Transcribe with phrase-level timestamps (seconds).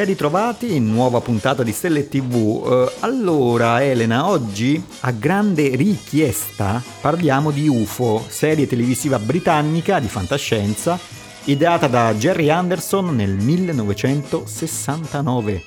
[0.00, 2.34] ben ritrovati in nuova puntata di Stelle TV.
[2.34, 10.98] Uh, allora, Elena, oggi a grande richiesta parliamo di UFO, serie televisiva britannica di fantascienza,
[11.44, 15.62] ideata da Jerry Anderson nel 1969.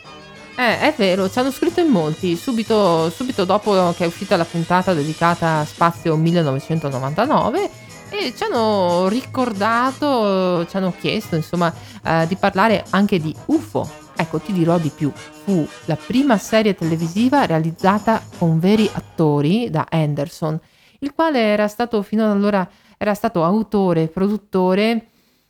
[0.55, 4.45] Eh, è vero, ci hanno scritto in molti, subito, subito dopo che è uscita la
[4.45, 7.69] puntata dedicata a Spazio 1999
[8.09, 11.71] e ci hanno ricordato, ci hanno chiesto insomma
[12.03, 14.01] eh, di parlare anche di UFO.
[14.15, 15.11] Ecco, ti dirò di più.
[15.11, 20.59] Fu la prima serie televisiva realizzata con veri attori da Anderson,
[20.99, 25.07] il quale era stato fino ad allora era stato autore e produttore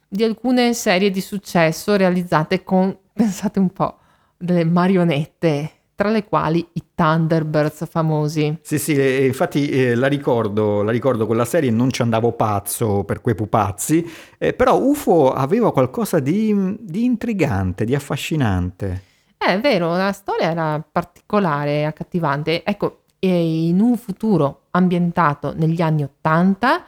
[0.08, 4.00] di alcune serie di successo realizzate con, pensate un po',
[4.38, 8.58] delle marionette, tra le quali i Thunderbirds famosi.
[8.62, 13.22] Sì, sì, infatti eh, la, ricordo, la ricordo quella serie, non ci andavo pazzo per
[13.22, 14.06] quei pupazzi,
[14.38, 19.04] eh, però UFO aveva qualcosa di, di intrigante, di affascinante.
[19.38, 22.64] Eh, è vero, la storia era particolare, accattivante.
[22.64, 26.82] Ecco, in un futuro ambientato negli anni Ottanta, uh,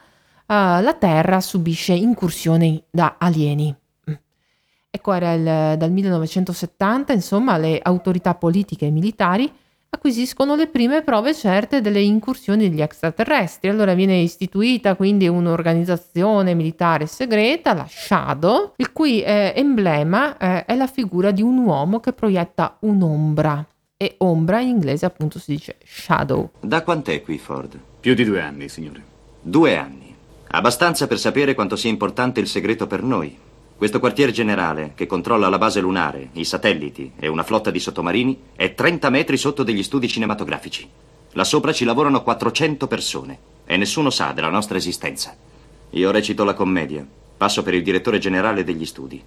[0.46, 3.74] la Terra subisce incursioni da alieni.
[4.96, 9.52] Ecco, era il, dal 1970, insomma, le autorità politiche e militari
[9.90, 13.68] acquisiscono le prime prove certe delle incursioni degli extraterrestri.
[13.68, 20.74] Allora viene istituita quindi un'organizzazione militare segreta, la Shadow, il cui eh, emblema eh, è
[20.74, 23.66] la figura di un uomo che proietta un'ombra.
[23.98, 26.50] E ombra in inglese appunto si dice shadow.
[26.60, 27.78] Da quant'è qui Ford?
[28.00, 29.02] Più di due anni, signore.
[29.42, 30.14] Due anni.
[30.48, 33.44] Abbastanza per sapere quanto sia importante il segreto per noi.
[33.76, 38.38] Questo quartier generale, che controlla la base lunare, i satelliti e una flotta di sottomarini,
[38.56, 40.88] è 30 metri sotto degli studi cinematografici.
[41.32, 45.36] Là sopra ci lavorano 400 persone e nessuno sa della nostra esistenza.
[45.90, 49.22] Io recito la commedia, passo per il direttore generale degli studi.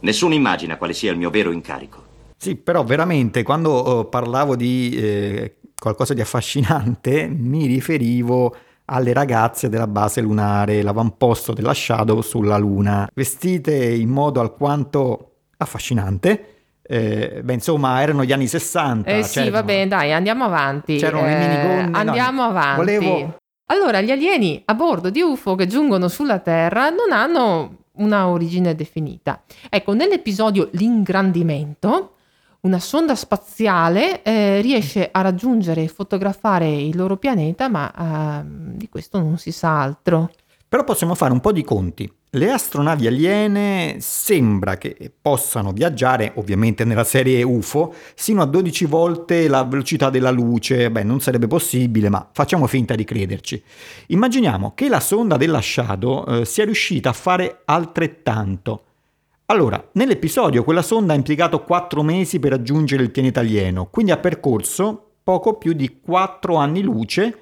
[0.00, 2.02] Nessuno immagina quale sia il mio vero incarico.
[2.38, 8.56] Sì, però veramente quando uh, parlavo di eh, qualcosa di affascinante mi riferivo
[8.86, 16.46] alle ragazze della base lunare, l'avamposto della Shadow sulla Luna, vestite in modo alquanto affascinante.
[16.82, 19.10] Eh, beh, insomma, erano gli anni 60.
[19.10, 20.96] Eh sì, va bene, dai, andiamo avanti.
[20.96, 21.98] C'erano eh, le minigonne.
[21.98, 22.76] Andiamo no, avanti.
[22.76, 23.36] Volevo...
[23.66, 28.74] Allora, gli alieni a bordo di UFO che giungono sulla Terra non hanno una origine
[28.74, 29.42] definita.
[29.70, 32.16] Ecco, nell'episodio L'ingrandimento,
[32.62, 38.44] una sonda spaziale eh, riesce a raggiungere e fotografare il loro pianeta, ma eh,
[38.76, 40.30] di questo non si sa altro.
[40.68, 42.10] Però possiamo fare un po' di conti.
[42.34, 49.48] Le astronavi aliene sembra che possano viaggiare, ovviamente nella serie UFO, sino a 12 volte
[49.48, 50.90] la velocità della luce.
[50.90, 53.62] Beh, non sarebbe possibile, ma facciamo finta di crederci.
[54.06, 58.84] Immaginiamo che la sonda della Shadow eh, sia riuscita a fare altrettanto.
[59.52, 64.16] Allora, nell'episodio quella sonda ha impiegato 4 mesi per raggiungere il pianeta alieno, quindi ha
[64.16, 67.38] percorso poco più di 4 anni luce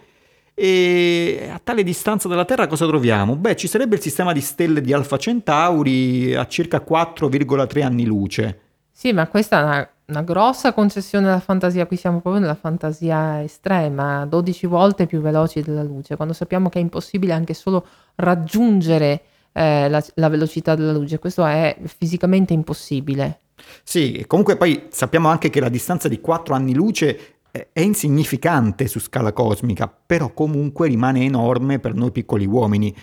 [0.52, 3.36] e a tale distanza dalla Terra cosa troviamo?
[3.36, 8.60] Beh, ci sarebbe il sistema di stelle di Alfa Centauri a circa 4,3 anni luce.
[8.90, 13.40] Sì, ma questa è una, una grossa concessione alla fantasia, qui siamo proprio nella fantasia
[13.40, 19.22] estrema, 12 volte più veloci della luce, quando sappiamo che è impossibile anche solo raggiungere
[19.52, 21.18] eh, la, la velocità della luce.
[21.18, 23.40] Questo è fisicamente impossibile.
[23.82, 29.00] Sì, comunque poi sappiamo anche che la distanza di 4 anni luce è insignificante su
[29.00, 32.94] scala cosmica, però comunque rimane enorme per noi piccoli uomini.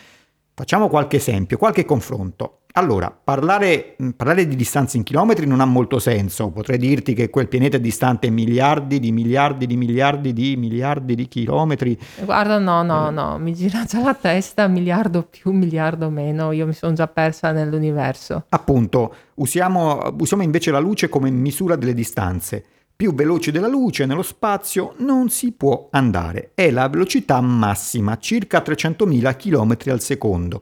[0.54, 2.62] Facciamo qualche esempio, qualche confronto.
[2.78, 6.52] Allora, parlare, parlare, di distanze in chilometri non ha molto senso.
[6.52, 11.28] Potrei dirti che quel pianeta è distante miliardi di miliardi di miliardi di miliardi di
[11.28, 11.98] chilometri.
[12.24, 13.12] Guarda, no, no, eh.
[13.12, 16.52] no, mi gira già la testa, miliardo più, miliardo meno.
[16.52, 18.46] Io mi sono già persa nell'universo.
[18.50, 22.64] Appunto, usiamo, usiamo invece la luce come misura delle distanze.
[22.96, 26.52] Più veloci della luce nello spazio non si può andare.
[26.54, 30.62] È la velocità massima, circa 300.000 km al secondo.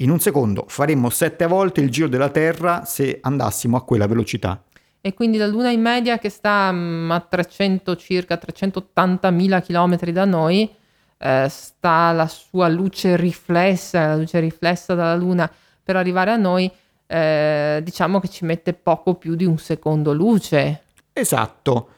[0.00, 4.62] In un secondo faremmo sette volte il giro della Terra se andassimo a quella velocità.
[5.00, 10.24] E quindi la Luna in media che sta mm, a 300 circa 380.000 km da
[10.26, 10.70] noi,
[11.16, 15.50] eh, sta la sua luce riflessa, la luce riflessa dalla Luna
[15.82, 16.70] per arrivare a noi,
[17.06, 20.82] eh, diciamo che ci mette poco più di un secondo luce.
[21.14, 21.88] Esatto.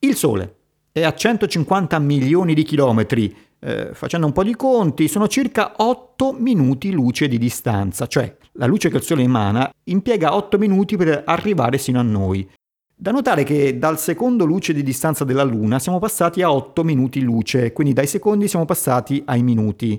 [0.00, 0.56] Il Sole
[0.92, 3.34] è a 150 milioni di chilometri
[3.66, 8.66] eh, facendo un po' di conti, sono circa 8 minuti luce di distanza, cioè la
[8.66, 12.48] luce che il Sole emana impiega 8 minuti per arrivare sino a noi.
[12.94, 17.20] Da notare che dal secondo luce di distanza della Luna siamo passati a 8 minuti
[17.22, 19.94] luce, quindi dai secondi siamo passati ai minuti.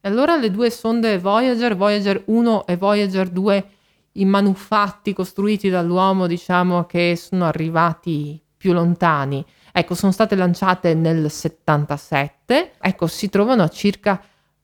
[0.00, 3.68] E allora le due sonde Voyager, Voyager 1 e Voyager 2
[4.12, 9.44] i manufatti costruiti dall'uomo, diciamo, che sono arrivati più lontani.
[9.78, 14.20] Ecco, sono state lanciate nel 77, ecco, si trovano a circa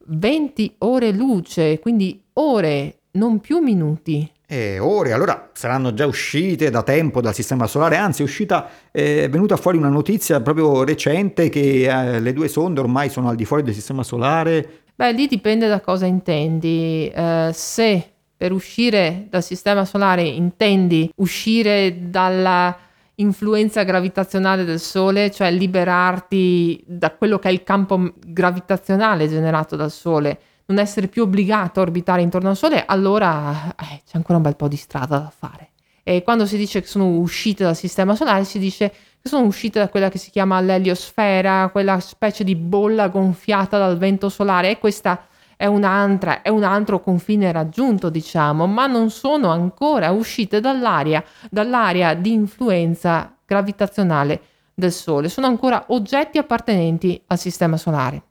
[0.06, 4.28] 20 ore luce, quindi ore, non più minuti.
[4.44, 9.28] E ore, allora saranno già uscite da tempo dal sistema solare, anzi è uscita, è
[9.30, 13.44] venuta fuori una notizia proprio recente che eh, le due sonde ormai sono al di
[13.44, 14.80] fuori del sistema solare.
[14.96, 17.08] Beh, lì dipende da cosa intendi.
[17.08, 22.76] Eh, se per uscire dal sistema solare intendi uscire dalla
[23.16, 29.90] influenza gravitazionale del Sole, cioè liberarti da quello che è il campo gravitazionale generato dal
[29.90, 34.42] Sole, non essere più obbligato a orbitare intorno al Sole, allora eh, c'è ancora un
[34.42, 35.70] bel po' di strada da fare.
[36.02, 39.78] E quando si dice che sono uscite dal sistema solare, si dice che sono uscite
[39.78, 44.78] da quella che si chiama l'eliosfera, quella specie di bolla gonfiata dal vento solare, e
[44.78, 45.26] questa
[45.64, 52.12] è un'altra, è un altro confine raggiunto, diciamo, ma non sono ancora uscite dall'area, dall'area
[52.12, 54.42] di influenza gravitazionale
[54.74, 58.22] del Sole, sono ancora oggetti appartenenti al Sistema Solare.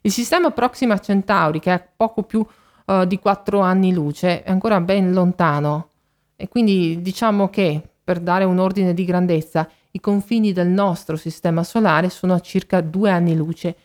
[0.00, 2.44] Il sistema Proxima Centauri, che è poco più
[2.86, 5.90] uh, di 4 anni luce, è ancora ben lontano
[6.34, 11.62] e quindi diciamo che, per dare un ordine di grandezza, i confini del nostro Sistema
[11.62, 13.76] Solare sono a circa 2 anni luce,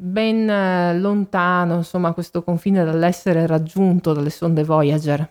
[0.00, 5.28] ben uh, lontano, insomma, questo confine dall'essere raggiunto dalle sonde Voyager.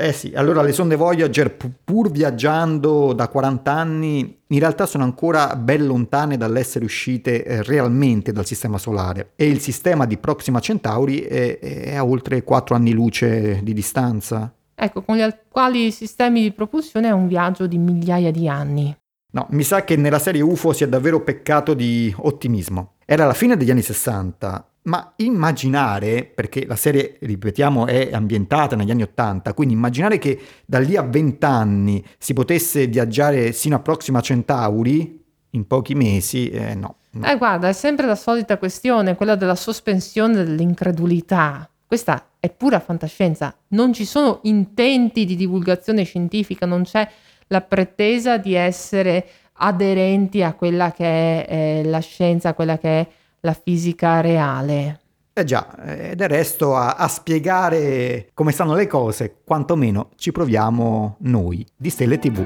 [0.00, 5.56] Eh sì, allora le sonde Voyager, pur viaggiando da 40 anni, in realtà sono ancora
[5.56, 11.22] ben lontane dall'essere uscite eh, realmente dal Sistema Solare e il sistema di Proxima Centauri
[11.22, 14.52] è, è a oltre 4 anni luce di distanza.
[14.72, 18.96] Ecco, con gli attuali sistemi di propulsione è un viaggio di migliaia di anni.
[19.32, 22.97] No, mi sa che nella serie UFO si è davvero peccato di ottimismo.
[23.10, 28.90] Era la fine degli anni 60 ma immaginare, perché la serie, ripetiamo, è ambientata negli
[28.90, 34.20] anni Ottanta, quindi immaginare che da lì a vent'anni si potesse viaggiare sino a Proxima
[34.20, 37.26] Centauri in pochi mesi, eh, no, no.
[37.26, 41.68] Eh, guarda, è sempre la solita questione, quella della sospensione dell'incredulità.
[41.86, 47.08] Questa è pura fantascienza, non ci sono intenti di divulgazione scientifica, non c'è
[47.48, 49.26] la pretesa di essere
[49.58, 53.06] aderenti a quella che è eh, la scienza, a quella che è
[53.40, 55.00] la fisica reale.
[55.32, 61.18] Eh già, e del resto a, a, spiegare come stanno le cose, quantomeno ci proviamo
[61.20, 62.44] noi di Stelle TV.